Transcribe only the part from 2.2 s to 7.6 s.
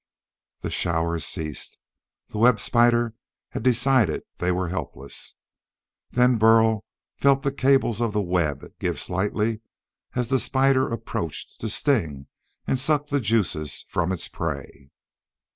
The web spider had decided they were helpless. Then Burl felt the